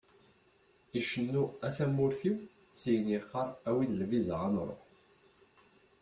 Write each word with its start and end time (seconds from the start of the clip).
Icennu 0.99 1.43
"A 1.67 1.69
tamurt-iw", 1.75 2.37
syin 2.81 3.05
yeqqar 3.11 3.49
"Awi-d 3.67 3.91
lviza 4.01 4.35
ad 4.45 4.51
nruḥ"! 4.53 4.81